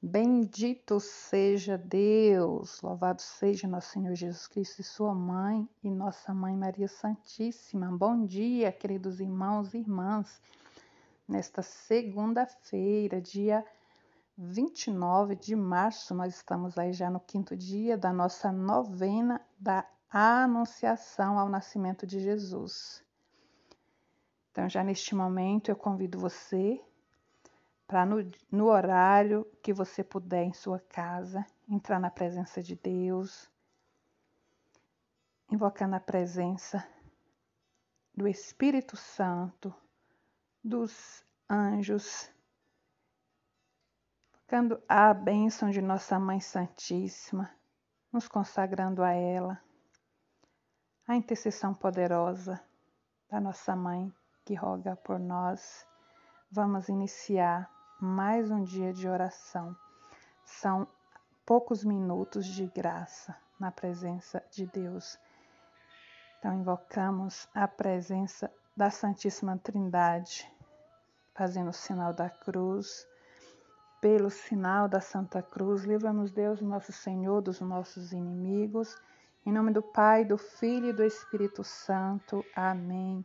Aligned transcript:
Bendito 0.00 1.00
seja 1.00 1.76
Deus, 1.76 2.80
louvado 2.82 3.20
seja 3.20 3.66
nosso 3.66 3.90
Senhor 3.90 4.14
Jesus 4.14 4.46
Cristo 4.46 4.80
e 4.80 4.84
sua 4.84 5.12
mãe 5.12 5.68
e 5.82 5.90
nossa 5.90 6.32
mãe 6.32 6.56
Maria 6.56 6.86
Santíssima. 6.86 7.90
Bom 7.90 8.24
dia, 8.24 8.70
queridos 8.70 9.18
irmãos 9.18 9.74
e 9.74 9.78
irmãs. 9.78 10.40
Nesta 11.26 11.62
segunda-feira, 11.62 13.20
dia 13.20 13.66
29 14.36 15.34
de 15.34 15.56
março, 15.56 16.14
nós 16.14 16.36
estamos 16.36 16.78
aí 16.78 16.92
já 16.92 17.10
no 17.10 17.18
quinto 17.18 17.56
dia 17.56 17.98
da 17.98 18.12
nossa 18.12 18.52
novena 18.52 19.44
da 19.58 19.84
Anunciação 20.08 21.40
ao 21.40 21.48
Nascimento 21.48 22.06
de 22.06 22.20
Jesus. 22.20 23.02
Então, 24.52 24.68
já 24.68 24.84
neste 24.84 25.12
momento, 25.16 25.72
eu 25.72 25.76
convido 25.76 26.20
você 26.20 26.80
para 27.88 28.04
no, 28.04 28.16
no 28.52 28.66
horário 28.66 29.50
que 29.62 29.72
você 29.72 30.04
puder 30.04 30.44
em 30.44 30.52
sua 30.52 30.78
casa, 30.78 31.44
entrar 31.66 31.98
na 31.98 32.10
presença 32.10 32.62
de 32.62 32.76
Deus, 32.76 33.50
invocando 35.50 35.96
a 35.96 36.00
presença 36.00 36.86
do 38.14 38.28
Espírito 38.28 38.94
Santo, 38.94 39.74
dos 40.62 41.24
anjos, 41.48 42.30
invocando 44.34 44.82
a 44.86 45.14
bênção 45.14 45.70
de 45.70 45.80
nossa 45.80 46.18
Mãe 46.18 46.40
Santíssima, 46.40 47.50
nos 48.12 48.28
consagrando 48.28 49.02
a 49.02 49.12
ela, 49.12 49.58
a 51.06 51.16
intercessão 51.16 51.72
poderosa 51.72 52.62
da 53.30 53.40
nossa 53.40 53.74
Mãe 53.74 54.12
que 54.44 54.54
roga 54.54 54.94
por 54.94 55.18
nós. 55.18 55.86
Vamos 56.50 56.90
iniciar 56.90 57.77
mais 58.00 58.48
um 58.48 58.62
dia 58.62 58.92
de 58.92 59.08
oração. 59.08 59.76
São 60.44 60.86
poucos 61.44 61.82
minutos 61.82 62.46
de 62.46 62.66
graça 62.66 63.36
na 63.58 63.72
presença 63.72 64.42
de 64.52 64.66
Deus. 64.66 65.18
Então, 66.38 66.54
invocamos 66.54 67.48
a 67.52 67.66
presença 67.66 68.52
da 68.76 68.88
Santíssima 68.88 69.58
Trindade, 69.58 70.48
fazendo 71.34 71.70
o 71.70 71.72
sinal 71.72 72.12
da 72.12 72.30
cruz. 72.30 73.06
Pelo 74.00 74.30
sinal 74.30 74.86
da 74.86 75.00
Santa 75.00 75.42
Cruz, 75.42 75.82
livra-nos, 75.82 76.30
Deus, 76.30 76.60
nosso 76.60 76.92
Senhor, 76.92 77.42
dos 77.42 77.60
nossos 77.60 78.12
inimigos. 78.12 78.96
Em 79.44 79.50
nome 79.50 79.72
do 79.72 79.82
Pai, 79.82 80.24
do 80.24 80.38
Filho 80.38 80.90
e 80.90 80.92
do 80.92 81.02
Espírito 81.02 81.64
Santo. 81.64 82.44
Amém. 82.54 83.24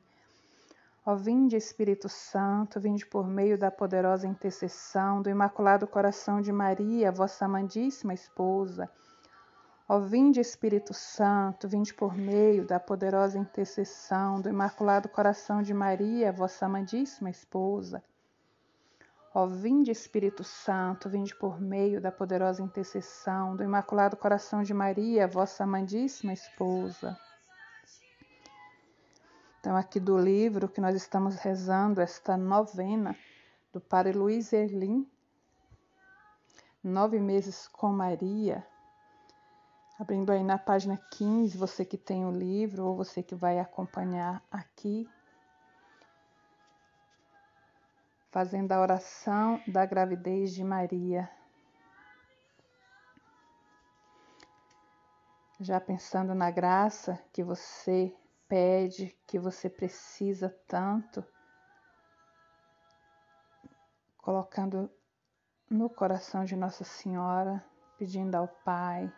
Ó 1.06 1.16
vinde 1.16 1.58
Espírito 1.58 2.08
Santo, 2.08 2.80
vinde 2.80 3.06
por 3.06 3.28
meio 3.28 3.58
da 3.58 3.70
poderosa 3.70 4.26
intercessão 4.26 5.22
do 5.22 5.30
Imaculado 5.30 5.86
Coração 5.86 6.40
de 6.40 6.50
Maria, 6.50 7.12
vossa 7.12 7.44
amadíssima 7.44 8.14
esposa. 8.14 8.90
Ó 9.86 10.00
vinde 10.00 10.40
Espírito 10.40 10.94
Santo, 10.94 11.68
vinde 11.68 11.94
por 11.94 12.16
meio 12.16 12.66
da 12.66 12.80
poderosa 12.80 13.38
intercessão 13.38 14.40
do 14.40 14.48
Imaculado 14.48 15.09
Coração 15.09 15.62
de 15.62 15.74
Maria, 15.74 16.31
vossa 16.31 16.68
amadíssima 16.68 17.30
esposa. 17.30 18.02
Ó 19.36 19.46
vinde 19.46 19.92
Espírito 19.92 20.42
Santo, 20.42 21.09
vinde 21.09 21.36
por 21.36 21.59
meio 21.59 22.00
da 22.00 22.14
poderosa 22.14 22.64
intercessão 22.64 23.58
do 23.58 23.64
Imaculado 23.64 24.16
Coração 24.16 24.64
de 24.64 24.74
Maria, 24.74 25.28
vossa 25.28 25.66
amadíssima 25.66 26.31
esposa. 26.31 27.20
Então, 29.64 29.78
aqui 29.78 29.97
do 29.97 30.17
livro 30.17 30.67
que 30.67 30.81
nós 30.81 30.94
estamos 30.94 31.38
rezando, 31.38 32.02
esta 32.02 32.36
novena 32.36 33.17
do 33.72 33.80
Padre 33.80 34.11
Luiz 34.11 34.52
Erlim, 34.52 35.09
Nove 36.83 37.17
Meses 37.17 37.66
com 37.69 37.88
Maria, 37.88 38.67
abrindo 39.97 40.34
aí 40.34 40.44
na 40.44 40.58
página 40.58 40.97
15, 41.11 41.58
você 41.58 41.86
que 41.86 41.97
tem 41.97 42.25
o 42.25 42.30
livro 42.30 42.84
ou 42.84 42.97
você 42.97 43.23
que 43.23 43.36
vai 43.36 43.58
acompanhar 43.58 44.44
aqui, 44.51 45.09
fazendo 48.31 48.74
a 48.74 48.81
oração 48.81 49.62
da 49.66 49.85
gravidez 49.85 50.53
de 50.53 50.62
Maria. 50.62 51.31
Já 55.57 55.80
pensando 55.80 56.35
na 56.35 56.51
graça 56.51 57.18
que 57.31 57.41
você 57.41 58.13
pede, 58.48 59.18
que 59.28 59.40
você 59.40 59.70
precisa 59.70 60.50
tanto, 60.68 61.26
colocando 64.18 64.90
no 65.70 65.90
coração 65.90 66.46
de 66.46 66.56
Nossa 66.56 66.84
Senhora, 66.84 67.64
pedindo 67.98 68.36
ao 68.36 68.48
Pai, 68.48 69.12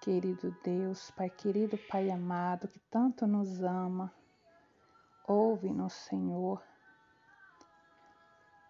querido 0.00 0.50
Deus, 0.64 1.10
Pai 1.12 1.30
querido, 1.30 1.78
Pai 1.90 2.10
amado, 2.10 2.68
que 2.68 2.78
tanto 2.90 3.26
nos 3.26 3.62
ama, 3.62 4.12
ouve-nos, 5.26 5.92
Senhor. 5.92 6.62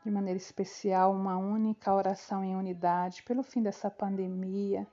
De 0.04 0.10
maneira 0.10 0.36
especial, 0.36 1.12
uma 1.12 1.36
única 1.36 1.94
oração 1.94 2.44
em 2.44 2.56
unidade 2.56 3.22
pelo 3.22 3.42
fim 3.42 3.62
dessa 3.62 3.90
pandemia, 3.90 4.86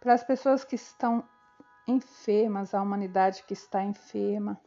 pelas 0.00 0.22
pessoas 0.22 0.64
que 0.64 0.76
estão 0.76 1.28
enfermas, 1.86 2.74
a 2.74 2.82
humanidade 2.82 3.44
que 3.44 3.52
está 3.52 3.82
enferma. 3.82 4.60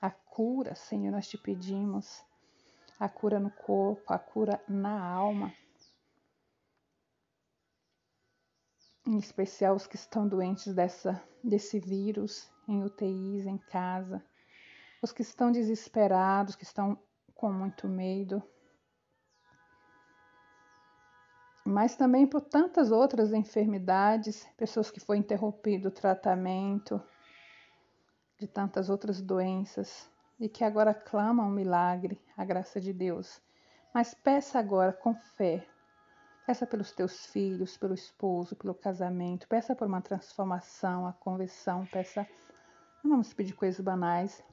A 0.00 0.10
cura, 0.10 0.74
Senhor, 0.74 1.10
nós 1.10 1.28
te 1.28 1.38
pedimos. 1.38 2.22
A 2.98 3.08
cura 3.08 3.40
no 3.40 3.50
corpo, 3.50 4.12
a 4.12 4.18
cura 4.18 4.62
na 4.68 5.02
alma. 5.02 5.52
Em 9.06 9.18
especial 9.18 9.74
os 9.74 9.86
que 9.86 9.96
estão 9.96 10.26
doentes 10.26 10.74
dessa, 10.74 11.22
desse 11.42 11.78
vírus, 11.78 12.50
em 12.68 12.82
UTIs, 12.82 13.46
em 13.46 13.58
casa. 13.58 14.24
Os 15.02 15.12
que 15.12 15.22
estão 15.22 15.52
desesperados, 15.52 16.56
que 16.56 16.64
estão 16.64 16.98
com 17.34 17.52
muito 17.52 17.86
medo. 17.86 18.42
Mas 21.74 21.96
também 21.96 22.24
por 22.24 22.40
tantas 22.40 22.92
outras 22.92 23.32
enfermidades, 23.32 24.48
pessoas 24.56 24.92
que 24.92 25.00
foi 25.00 25.16
interrompido 25.16 25.88
o 25.88 25.90
tratamento 25.90 27.02
de 28.38 28.46
tantas 28.46 28.88
outras 28.88 29.20
doenças 29.20 30.08
e 30.38 30.48
que 30.48 30.62
agora 30.62 30.94
clamam 30.94 31.48
o 31.48 31.50
milagre, 31.50 32.22
a 32.36 32.44
graça 32.44 32.80
de 32.80 32.92
Deus. 32.92 33.42
Mas 33.92 34.14
peça 34.14 34.56
agora 34.56 34.92
com 34.92 35.16
fé. 35.16 35.66
Peça 36.46 36.64
pelos 36.64 36.92
teus 36.92 37.26
filhos, 37.26 37.76
pelo 37.76 37.94
esposo, 37.94 38.54
pelo 38.54 38.74
casamento, 38.76 39.48
peça 39.48 39.74
por 39.74 39.88
uma 39.88 40.00
transformação, 40.00 41.08
a 41.08 41.12
conversão, 41.12 41.84
peça. 41.86 42.24
Não 43.02 43.10
vamos 43.10 43.34
pedir 43.34 43.54
coisas 43.54 43.80
banais. 43.80 44.44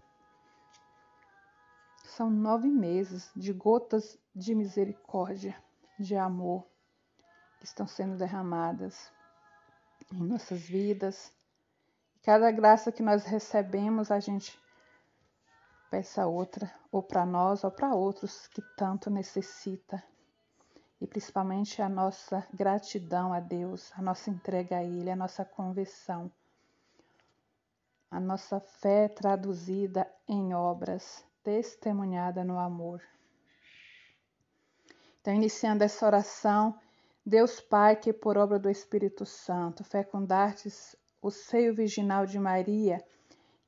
São 2.03 2.31
nove 2.31 2.67
meses 2.67 3.29
de 3.35 3.53
gotas 3.53 4.17
de 4.33 4.55
misericórdia, 4.55 5.55
de 5.99 6.15
amor, 6.15 6.70
estão 7.63 7.87
sendo 7.87 8.17
derramadas 8.17 9.11
em 10.11 10.23
nossas 10.23 10.61
vidas. 10.61 11.31
Cada 12.23 12.51
graça 12.51 12.91
que 12.91 13.01
nós 13.01 13.25
recebemos, 13.25 14.11
a 14.11 14.19
gente 14.19 14.59
peça 15.89 16.25
outra, 16.25 16.71
ou 16.91 17.03
para 17.03 17.25
nós 17.25 17.63
ou 17.63 17.71
para 17.71 17.93
outros 17.93 18.47
que 18.47 18.61
tanto 18.77 19.09
necessita. 19.09 20.01
E 20.99 21.07
principalmente 21.07 21.81
a 21.81 21.89
nossa 21.89 22.47
gratidão 22.53 23.33
a 23.33 23.39
Deus, 23.39 23.91
a 23.95 24.01
nossa 24.01 24.29
entrega 24.29 24.77
a 24.77 24.83
Ele, 24.83 25.09
a 25.09 25.15
nossa 25.15 25.43
conversão, 25.43 26.31
a 28.09 28.19
nossa 28.19 28.59
fé 28.59 29.07
traduzida 29.07 30.07
em 30.27 30.53
obras, 30.53 31.25
testemunhada 31.43 32.43
no 32.43 32.59
amor. 32.59 33.01
Então, 35.19 35.33
iniciando 35.33 35.83
essa 35.83 36.05
oração, 36.05 36.79
Deus 37.23 37.61
Pai, 37.61 37.95
que 37.95 38.11
por 38.11 38.35
obra 38.35 38.57
do 38.57 38.67
Espírito 38.67 39.27
Santo 39.27 39.83
fecundastes 39.83 40.95
o 41.21 41.29
seio 41.29 41.71
virginal 41.75 42.25
de 42.25 42.39
Maria 42.39 42.97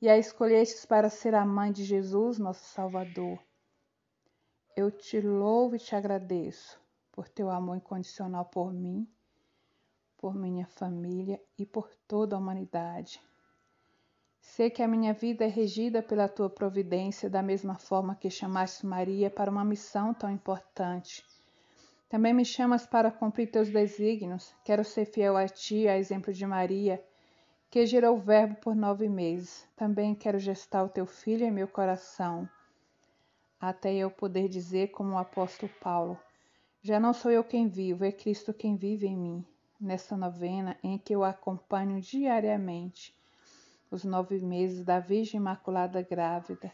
e 0.02 0.08
a 0.08 0.18
escolhestes 0.18 0.84
para 0.84 1.08
ser 1.08 1.36
a 1.36 1.44
mãe 1.46 1.70
de 1.70 1.84
Jesus, 1.84 2.36
nosso 2.36 2.64
Salvador. 2.64 3.38
Eu 4.76 4.90
te 4.90 5.20
louvo 5.20 5.76
e 5.76 5.78
te 5.78 5.94
agradeço 5.94 6.80
por 7.12 7.28
teu 7.28 7.48
amor 7.48 7.76
incondicional 7.76 8.44
por 8.46 8.72
mim, 8.72 9.08
por 10.18 10.34
minha 10.34 10.66
família 10.66 11.40
e 11.56 11.64
por 11.64 11.94
toda 12.08 12.34
a 12.34 12.38
humanidade. 12.40 13.22
Sei 14.40 14.68
que 14.68 14.82
a 14.82 14.88
minha 14.88 15.14
vida 15.14 15.44
é 15.44 15.48
regida 15.48 16.02
pela 16.02 16.28
tua 16.28 16.50
providência, 16.50 17.30
da 17.30 17.40
mesma 17.40 17.76
forma 17.76 18.16
que 18.16 18.28
chamaste 18.28 18.84
Maria 18.84 19.30
para 19.30 19.48
uma 19.48 19.64
missão 19.64 20.12
tão 20.12 20.28
importante 20.28 21.24
também 22.08 22.32
me 22.32 22.44
chamas 22.44 22.86
para 22.86 23.10
cumprir 23.10 23.50
teus 23.50 23.70
desígnios. 23.70 24.54
Quero 24.64 24.84
ser 24.84 25.04
fiel 25.06 25.36
a 25.36 25.48
ti, 25.48 25.88
a 25.88 25.98
exemplo 25.98 26.32
de 26.32 26.46
Maria, 26.46 27.02
que 27.70 27.86
gerou 27.86 28.16
o 28.16 28.20
Verbo 28.20 28.56
por 28.56 28.74
nove 28.74 29.08
meses. 29.08 29.66
Também 29.76 30.14
quero 30.14 30.38
gestar 30.38 30.84
o 30.84 30.88
teu 30.88 31.06
filho 31.06 31.44
em 31.44 31.50
meu 31.50 31.66
coração, 31.66 32.48
até 33.60 33.94
eu 33.94 34.10
poder 34.10 34.48
dizer, 34.48 34.92
como 34.92 35.14
o 35.14 35.18
apóstolo 35.18 35.72
Paulo: 35.80 36.18
Já 36.82 37.00
não 37.00 37.12
sou 37.12 37.30
eu 37.30 37.42
quem 37.42 37.68
vivo, 37.68 38.04
é 38.04 38.12
Cristo 38.12 38.52
quem 38.52 38.76
vive 38.76 39.06
em 39.06 39.16
mim. 39.16 39.44
Nessa 39.80 40.16
novena 40.16 40.78
em 40.82 40.96
que 40.96 41.14
eu 41.14 41.24
acompanho 41.24 42.00
diariamente 42.00 43.14
os 43.90 44.04
nove 44.04 44.40
meses 44.40 44.84
da 44.84 44.98
Virgem 44.98 45.38
Imaculada 45.38 46.02
Grávida, 46.02 46.72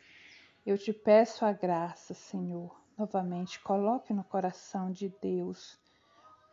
eu 0.65 0.77
te 0.79 0.93
peço 0.93 1.45
a 1.45 1.53
graça, 1.53 2.15
Senhor, 2.15 2.80
novamente, 3.01 3.59
coloque 3.61 4.13
no 4.13 4.23
coração 4.23 4.93
de 4.93 5.09
Deus, 5.23 5.79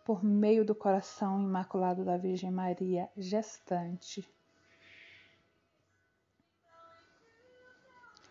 por 0.06 0.24
meio 0.24 0.64
do 0.64 0.74
coração 0.74 1.42
imaculado 1.42 2.06
da 2.06 2.18
Virgem 2.18 2.50
Maria, 2.50 3.10
gestante. 3.18 4.26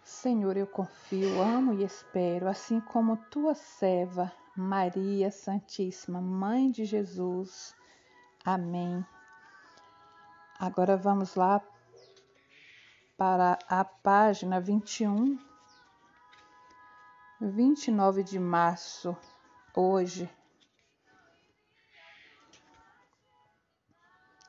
Senhor, 0.03 0.57
eu 0.57 0.67
confio, 0.67 1.43
amo 1.43 1.75
e 1.75 1.85
espero, 1.85 2.49
assim 2.49 2.81
como 2.81 3.19
tua 3.31 3.55
serva, 3.55 4.33
Maria 4.57 5.31
Santíssima, 5.31 6.19
Mãe 6.21 6.71
de 6.71 6.87
Jesus. 6.87 7.75
Amém. 8.43 9.05
Agora 10.59 10.97
vamos 10.97 11.35
lá 11.35 11.61
para 13.19 13.59
a 13.69 13.85
página 13.85 14.59
21, 14.59 15.39
29 17.41 18.23
de 18.23 18.39
março, 18.39 19.15
hoje. 19.75 20.29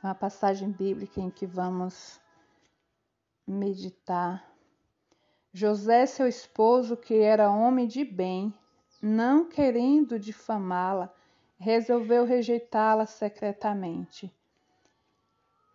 Uma 0.01 0.16
passagem 0.16 0.72
bíblica 0.72 1.19
em 1.19 1.30
que 1.30 1.45
vamos 1.45 2.22
meditar. 3.45 4.50
José, 5.51 6.06
seu 6.06 6.28
esposo, 6.28 6.95
que 6.95 7.16
era 7.16 7.51
homem 7.51 7.88
de 7.88 8.06
bem, 8.06 8.57
não 9.01 9.50
querendo 9.50 10.18
difamá-la, 10.18 11.13
resolveu 11.57 12.24
rejeitá-la 12.24 13.06
secretamente. 13.06 14.33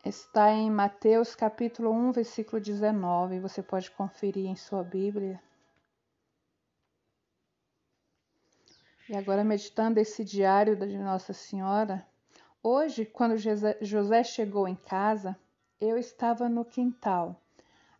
Está 0.02 0.50
em 0.50 0.70
Mateus 0.70 1.34
capítulo 1.34 1.90
1, 1.90 2.12
versículo 2.12 2.60
19. 2.60 3.38
Você 3.40 3.62
pode 3.62 3.90
conferir 3.90 4.46
em 4.46 4.56
sua 4.56 4.82
Bíblia. 4.82 5.38
E 9.08 9.16
agora, 9.16 9.42
meditando 9.42 9.98
esse 9.98 10.24
diário 10.24 10.76
de 10.76 10.96
Nossa 10.96 11.32
Senhora, 11.32 12.06
hoje, 12.62 13.04
quando 13.04 13.36
José 13.36 14.22
chegou 14.22 14.68
em 14.68 14.76
casa, 14.76 15.36
eu 15.80 15.98
estava 15.98 16.48
no 16.48 16.64
quintal. 16.64 17.40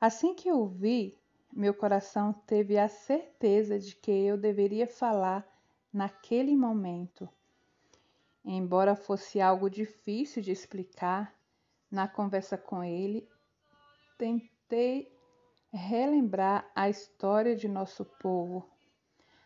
Assim 0.00 0.34
que 0.34 0.52
o 0.52 0.64
vi, 0.66 1.18
meu 1.52 1.74
coração 1.74 2.32
teve 2.32 2.78
a 2.78 2.88
certeza 2.88 3.78
de 3.78 3.94
que 3.96 4.10
eu 4.10 4.36
deveria 4.36 4.86
falar 4.86 5.46
naquele 5.92 6.56
momento. 6.56 7.28
Embora 8.44 8.96
fosse 8.96 9.40
algo 9.40 9.68
difícil 9.68 10.40
de 10.40 10.50
explicar, 10.50 11.34
na 11.90 12.08
conversa 12.08 12.56
com 12.56 12.82
ele, 12.82 13.28
tentei 14.16 15.12
relembrar 15.72 16.70
a 16.74 16.88
história 16.88 17.54
de 17.54 17.68
nosso 17.68 18.04
povo, 18.04 18.68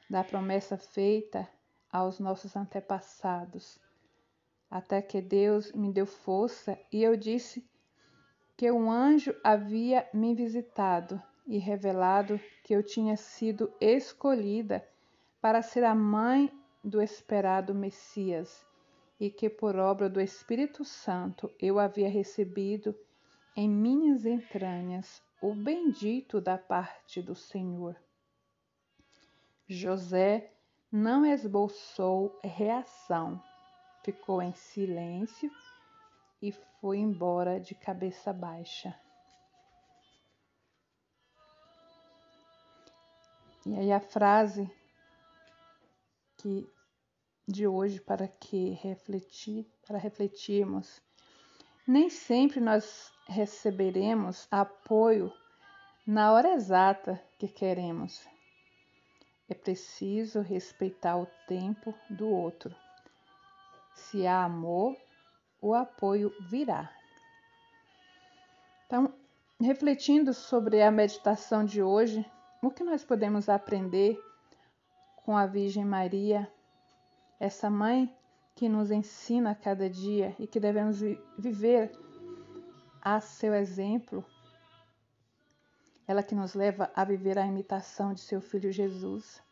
da 0.08 0.22
promessa 0.22 0.76
feita 0.76 1.48
aos 1.90 2.20
nossos 2.20 2.56
antepassados, 2.56 3.78
até 4.70 5.00
que 5.00 5.20
Deus 5.20 5.72
me 5.72 5.92
deu 5.92 6.06
força 6.06 6.78
e 6.92 7.02
eu 7.02 7.16
disse 7.16 7.68
que 8.56 8.70
um 8.70 8.90
anjo 8.90 9.34
havia 9.44 10.08
me 10.12 10.34
visitado 10.34 11.22
e 11.46 11.58
revelado 11.58 12.40
que 12.64 12.74
eu 12.74 12.82
tinha 12.82 13.16
sido 13.16 13.72
escolhida 13.80 14.86
para 15.40 15.62
ser 15.62 15.84
a 15.84 15.94
mãe 15.94 16.50
do 16.82 17.00
esperado 17.00 17.74
Messias 17.74 18.66
e 19.18 19.30
que 19.30 19.48
por 19.48 19.76
obra 19.76 20.08
do 20.08 20.20
Espírito 20.20 20.84
Santo 20.84 21.50
eu 21.60 21.78
havia 21.78 22.08
recebido 22.08 22.94
em 23.56 23.68
minhas 23.68 24.26
entranhas 24.26 25.22
o 25.40 25.54
bendito 25.54 26.40
da 26.40 26.58
parte 26.58 27.22
do 27.22 27.34
Senhor. 27.34 27.96
José 29.68 30.52
não 30.92 31.26
esboçou 31.26 32.38
reação, 32.44 33.42
ficou 34.04 34.40
em 34.40 34.52
silêncio 34.52 35.50
e 36.40 36.52
foi 36.80 36.98
embora 36.98 37.58
de 37.58 37.74
cabeça 37.74 38.32
baixa. 38.32 38.94
E 43.66 43.74
aí 43.76 43.92
a 43.92 43.98
frase 43.98 44.70
que 46.36 46.70
de 47.48 47.66
hoje 47.66 48.00
para 48.00 48.28
que 48.28 48.70
refletir, 48.74 49.66
para 49.84 49.98
refletirmos, 49.98 51.02
nem 51.86 52.08
sempre 52.08 52.60
nós 52.60 53.12
receberemos 53.26 54.46
apoio 54.50 55.32
na 56.06 56.32
hora 56.32 56.54
exata 56.54 57.20
que 57.38 57.48
queremos. 57.48 58.35
É 59.48 59.54
preciso 59.54 60.40
respeitar 60.40 61.16
o 61.16 61.26
tempo 61.46 61.94
do 62.10 62.28
outro. 62.28 62.74
Se 63.94 64.26
há 64.26 64.44
amor, 64.44 64.96
o 65.60 65.72
apoio 65.72 66.32
virá. 66.50 66.90
Então, 68.86 69.14
refletindo 69.60 70.34
sobre 70.34 70.82
a 70.82 70.90
meditação 70.90 71.64
de 71.64 71.82
hoje, 71.82 72.24
o 72.62 72.70
que 72.70 72.82
nós 72.82 73.04
podemos 73.04 73.48
aprender 73.48 74.18
com 75.16 75.36
a 75.36 75.46
Virgem 75.46 75.84
Maria, 75.84 76.50
essa 77.38 77.70
mãe 77.70 78.12
que 78.54 78.68
nos 78.68 78.90
ensina 78.90 79.50
a 79.50 79.54
cada 79.54 79.88
dia 79.88 80.34
e 80.38 80.46
que 80.46 80.58
devemos 80.58 81.00
viver 81.38 81.92
a 83.00 83.20
seu 83.20 83.54
exemplo? 83.54 84.24
Ela 86.06 86.22
que 86.22 86.34
nos 86.34 86.54
leva 86.54 86.90
a 86.94 87.04
viver 87.04 87.38
a 87.38 87.46
imitação 87.46 88.14
de 88.14 88.20
seu 88.20 88.40
filho 88.40 88.70
Jesus. 88.70 89.42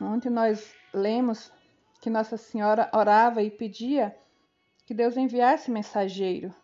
Ontem 0.00 0.30
nós 0.30 0.72
lemos 0.92 1.52
que 2.00 2.10
Nossa 2.10 2.36
Senhora 2.36 2.90
orava 2.92 3.42
e 3.42 3.50
pedia 3.50 4.16
que 4.86 4.94
Deus 4.94 5.16
enviasse 5.16 5.70
mensageiro 5.70 6.54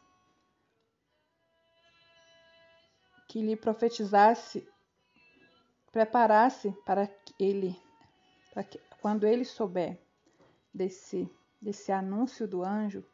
que 3.35 3.43
lhe 3.43 3.57
profetizasse, 3.57 4.65
preparasse 5.91 6.71
para 6.87 7.11
ele, 7.37 7.77
para 8.53 8.63
que, 8.63 8.79
quando 9.01 9.27
ele 9.27 9.45
souber 9.45 10.01
desse, 10.73 11.29
desse 11.61 11.91
anúncio 11.91 12.47
do 12.47 12.63
anjo, 12.63 13.05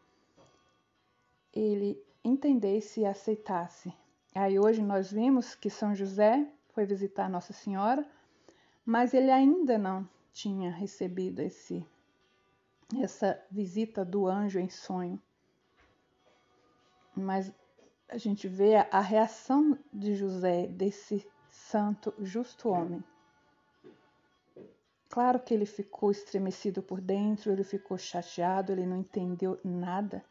ele 1.50 1.98
entendesse 2.22 3.00
e 3.00 3.06
aceitasse. 3.06 3.90
Aí 4.34 4.58
hoje 4.58 4.82
nós 4.82 5.10
vimos 5.10 5.54
que 5.54 5.68
São 5.68 5.94
José 5.94 6.46
foi 6.68 6.84
visitar 6.84 7.28
Nossa 7.28 7.52
Senhora, 7.52 8.06
mas 8.84 9.12
ele 9.12 9.30
ainda 9.30 9.76
não 9.76 10.08
tinha 10.32 10.70
recebido 10.70 11.40
esse 11.40 11.84
essa 13.00 13.40
visita 13.50 14.04
do 14.04 14.26
anjo 14.26 14.58
em 14.58 14.68
sonho. 14.68 15.20
Mas 17.14 17.52
a 18.08 18.16
gente 18.16 18.48
vê 18.48 18.76
a, 18.76 18.88
a 18.90 19.00
reação 19.00 19.78
de 19.92 20.14
José, 20.14 20.66
desse 20.66 21.24
santo, 21.50 22.12
justo 22.18 22.68
homem. 22.68 23.02
Claro 25.08 25.40
que 25.40 25.52
ele 25.52 25.66
ficou 25.66 26.10
estremecido 26.10 26.82
por 26.82 27.00
dentro, 27.00 27.50
ele 27.50 27.64
ficou 27.64 27.98
chateado, 27.98 28.72
ele 28.72 28.86
não 28.86 28.96
entendeu 28.96 29.58
nada. 29.64 30.24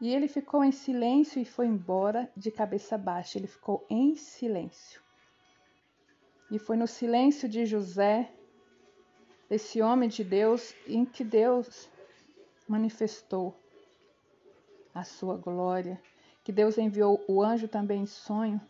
E 0.00 0.14
ele 0.14 0.28
ficou 0.28 0.62
em 0.62 0.72
silêncio 0.72 1.40
e 1.40 1.44
foi 1.44 1.66
embora 1.66 2.30
de 2.36 2.50
cabeça 2.50 2.98
baixa. 2.98 3.38
Ele 3.38 3.46
ficou 3.46 3.86
em 3.88 4.14
silêncio. 4.14 5.00
E 6.50 6.58
foi 6.58 6.76
no 6.76 6.86
silêncio 6.86 7.48
de 7.48 7.64
José, 7.64 8.30
esse 9.50 9.80
homem 9.80 10.08
de 10.08 10.22
Deus, 10.22 10.74
em 10.86 11.04
que 11.04 11.24
Deus 11.24 11.88
manifestou 12.68 13.54
a 14.94 15.02
sua 15.02 15.36
glória 15.36 16.00
que 16.46 16.52
Deus 16.52 16.78
enviou 16.78 17.24
o 17.26 17.42
anjo 17.42 17.66
também 17.66 18.02
em 18.02 18.06
sonho 18.06 18.60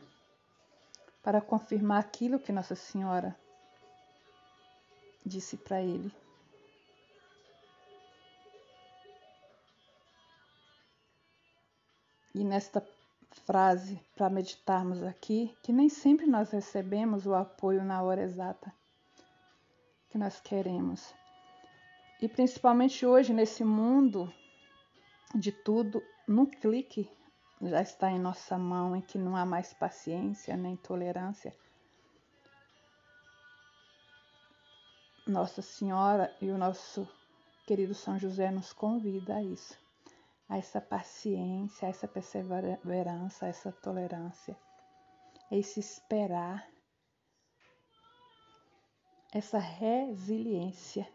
para 1.22 1.42
confirmar 1.42 2.00
aquilo 2.00 2.38
que 2.38 2.50
Nossa 2.50 2.74
Senhora 2.74 3.36
disse 5.26 5.58
para 5.58 5.82
ele. 5.82 6.10
E 12.36 12.44
nesta 12.44 12.86
frase, 13.46 13.98
para 14.14 14.28
meditarmos 14.28 15.02
aqui, 15.02 15.56
que 15.62 15.72
nem 15.72 15.88
sempre 15.88 16.26
nós 16.26 16.50
recebemos 16.50 17.24
o 17.24 17.34
apoio 17.34 17.82
na 17.82 18.02
hora 18.02 18.20
exata 18.20 18.70
que 20.10 20.18
nós 20.18 20.38
queremos. 20.38 21.14
E 22.20 22.28
principalmente 22.28 23.06
hoje, 23.06 23.32
nesse 23.32 23.64
mundo 23.64 24.30
de 25.34 25.50
tudo, 25.50 26.02
no 26.28 26.46
clique 26.46 27.10
já 27.58 27.80
está 27.80 28.10
em 28.10 28.18
nossa 28.18 28.58
mão, 28.58 28.94
em 28.94 29.00
que 29.00 29.16
não 29.16 29.34
há 29.34 29.46
mais 29.46 29.72
paciência 29.72 30.58
nem 30.58 30.76
tolerância. 30.76 31.56
Nossa 35.26 35.62
Senhora 35.62 36.36
e 36.42 36.50
o 36.50 36.58
nosso 36.58 37.08
querido 37.66 37.94
São 37.94 38.18
José 38.18 38.50
nos 38.50 38.74
convida 38.74 39.36
a 39.36 39.42
isso, 39.42 39.85
a 40.48 40.58
essa 40.58 40.80
paciência, 40.80 41.86
a 41.86 41.90
essa 41.90 42.06
perseverança, 42.06 43.46
a 43.46 43.48
essa 43.48 43.72
tolerância, 43.72 44.56
esse 45.50 45.80
esperar, 45.80 46.68
essa 49.32 49.58
resiliência 49.58 51.08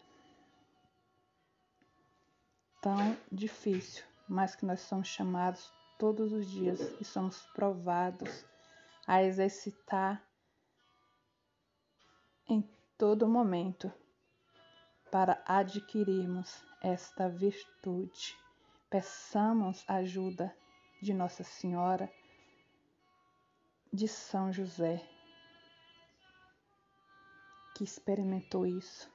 tão 2.81 3.17
difícil, 3.31 4.03
mas 4.27 4.55
que 4.55 4.65
nós 4.65 4.81
somos 4.81 5.07
chamados 5.07 5.71
todos 5.97 6.33
os 6.33 6.49
dias 6.49 6.79
e 6.99 7.05
somos 7.05 7.41
provados 7.53 8.45
a 9.07 9.23
exercitar 9.23 10.21
em 12.47 12.61
todo 12.97 13.27
momento 13.27 13.91
para 15.11 15.43
adquirirmos 15.45 16.63
esta 16.81 17.29
virtude. 17.29 18.35
Peçamos 18.91 19.85
ajuda 19.87 20.53
de 21.01 21.13
Nossa 21.13 21.45
Senhora 21.45 22.11
de 23.93 24.05
São 24.05 24.51
José, 24.51 25.01
que 27.73 27.85
experimentou 27.85 28.65
isso 28.65 29.09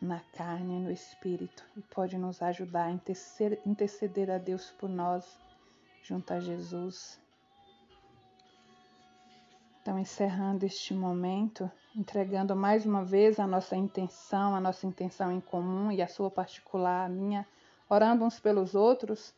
na 0.00 0.18
carne 0.34 0.78
e 0.78 0.80
no 0.80 0.90
espírito 0.90 1.62
e 1.76 1.82
pode 1.82 2.16
nos 2.16 2.40
ajudar 2.40 2.86
a 2.86 3.60
interceder 3.66 4.30
a 4.30 4.38
Deus 4.38 4.70
por 4.70 4.88
nós 4.88 5.38
junto 6.02 6.32
a 6.32 6.40
Jesus. 6.40 7.20
Então, 9.82 9.98
encerrando 9.98 10.64
este 10.64 10.94
momento, 10.94 11.70
entregando 11.94 12.56
mais 12.56 12.86
uma 12.86 13.04
vez 13.04 13.38
a 13.38 13.46
nossa 13.46 13.76
intenção, 13.76 14.54
a 14.54 14.60
nossa 14.60 14.86
intenção 14.86 15.30
em 15.30 15.40
comum 15.40 15.92
e 15.92 16.00
a 16.00 16.08
sua 16.08 16.30
particular, 16.30 17.04
a 17.04 17.08
minha, 17.10 17.46
orando 17.90 18.24
uns 18.24 18.38
pelos 18.38 18.76
outros. 18.76 19.34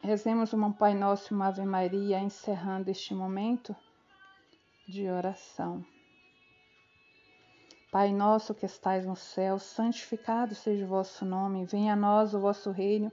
Rezemos 0.00 0.52
um 0.52 0.72
Pai 0.72 0.94
Nosso 0.94 1.32
e 1.32 1.34
uma 1.34 1.46
Ave 1.46 1.64
Maria, 1.64 2.18
encerrando 2.18 2.90
este 2.90 3.14
momento 3.14 3.74
de 4.88 5.08
oração. 5.08 5.84
Pai 7.90 8.12
nosso 8.12 8.54
que 8.54 8.66
estais 8.66 9.06
no 9.06 9.16
céu, 9.16 9.58
santificado 9.58 10.54
seja 10.54 10.84
o 10.84 10.88
vosso 10.88 11.24
nome, 11.24 11.64
venha 11.64 11.94
a 11.94 11.96
nós 11.96 12.34
o 12.34 12.40
vosso 12.40 12.70
reino, 12.70 13.10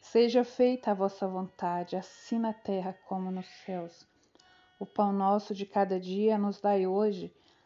seja 0.00 0.42
feita 0.42 0.92
a 0.92 0.94
vossa 0.94 1.28
vontade, 1.28 1.96
assim 1.96 2.38
na 2.38 2.54
terra 2.54 2.96
como 3.06 3.30
nos 3.30 3.46
céus. 3.64 4.06
O 4.78 4.86
pão 4.86 5.12
nosso 5.12 5.54
de 5.54 5.66
cada 5.66 6.00
dia 6.00 6.38
nos 6.38 6.60
dai 6.60 6.86
hoje, 6.86 7.34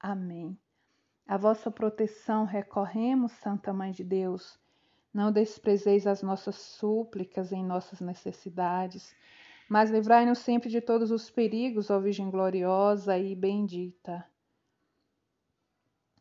Amém. 0.00 0.58
A 1.26 1.36
vossa 1.36 1.70
proteção 1.70 2.44
recorremos, 2.44 3.32
Santa 3.32 3.72
Mãe 3.72 3.92
de 3.92 4.04
Deus. 4.04 4.58
Não 5.12 5.32
desprezeis 5.32 6.06
as 6.06 6.22
nossas 6.22 6.56
súplicas 6.56 7.52
em 7.52 7.64
nossas 7.64 8.00
necessidades 8.00 9.14
mas 9.68 9.90
livrai-nos 9.90 10.38
sempre 10.38 10.70
de 10.70 10.80
todos 10.80 11.10
os 11.10 11.30
perigos, 11.30 11.90
ó 11.90 12.00
Virgem 12.00 12.30
gloriosa 12.30 13.18
e 13.18 13.34
bendita. 13.36 14.26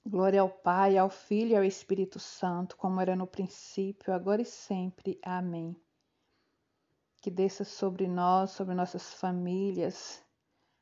Glória 0.05 0.41
ao 0.41 0.49
Pai, 0.49 0.97
ao 0.97 1.09
Filho 1.09 1.51
e 1.51 1.55
ao 1.55 1.63
Espírito 1.63 2.19
Santo, 2.19 2.75
como 2.75 2.99
era 2.99 3.15
no 3.15 3.25
princípio, 3.25 4.13
agora 4.13 4.41
e 4.41 4.45
sempre. 4.45 5.17
Amém. 5.23 5.75
Que 7.21 7.31
desça 7.31 7.63
sobre 7.63 8.07
nós, 8.07 8.51
sobre 8.51 8.75
nossas 8.75 9.13
famílias, 9.13 10.23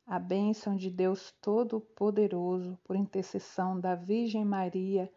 a 0.07 0.19
bênção 0.19 0.75
de 0.75 0.89
Deus 0.89 1.33
Todo-Poderoso, 1.41 2.77
por 2.83 2.95
intercessão 2.95 3.79
da 3.79 3.95
Virgem 3.95 4.45
Maria, 4.45 5.11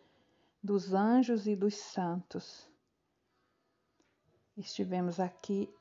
dos 0.62 0.94
anjos 0.94 1.46
e 1.46 1.54
dos 1.54 1.74
santos. 1.74 2.68
Estivemos 4.56 5.20
aqui 5.20 5.72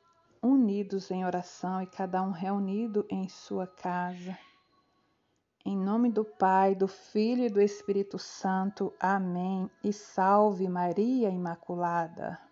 unidos 0.42 1.10
em 1.10 1.26
oração 1.26 1.82
e 1.82 1.88
cada 1.88 2.22
um 2.22 2.32
reunido 2.32 3.06
em 3.10 3.28
sua 3.30 3.66
casa. 3.66 4.38
Em 5.66 5.76
nome 5.76 6.12
do 6.12 6.24
Pai, 6.24 6.76
do 6.76 6.88
Filho 6.88 7.44
e 7.46 7.50
do 7.50 7.62
Espírito 7.62 8.20
Santo. 8.20 8.94
Amém. 9.00 9.70
E 9.84 9.92
salve 9.92 10.68
Maria 10.68 11.30
Imaculada. 11.30 12.47